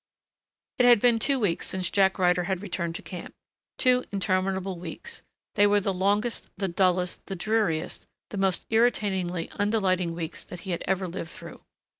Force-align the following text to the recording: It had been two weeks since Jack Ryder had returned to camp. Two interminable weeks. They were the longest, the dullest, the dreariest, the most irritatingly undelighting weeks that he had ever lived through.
It 0.79 0.85
had 0.87 0.99
been 0.99 1.19
two 1.19 1.39
weeks 1.39 1.67
since 1.67 1.91
Jack 1.91 2.17
Ryder 2.17 2.45
had 2.45 2.63
returned 2.63 2.95
to 2.95 3.03
camp. 3.03 3.35
Two 3.77 4.03
interminable 4.11 4.79
weeks. 4.79 5.21
They 5.53 5.67
were 5.67 5.79
the 5.79 5.93
longest, 5.93 6.49
the 6.57 6.67
dullest, 6.67 7.27
the 7.27 7.35
dreariest, 7.35 8.07
the 8.31 8.37
most 8.37 8.65
irritatingly 8.71 9.49
undelighting 9.59 10.15
weeks 10.15 10.43
that 10.45 10.61
he 10.61 10.71
had 10.71 10.81
ever 10.87 11.07
lived 11.07 11.29
through. 11.29 11.61